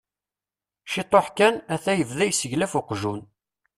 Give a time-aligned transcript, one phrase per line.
[0.91, 3.21] Ciṭuḥ kan, ata yebda yesseglaf uqjun.